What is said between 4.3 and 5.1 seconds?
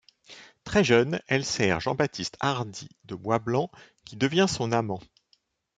son amant.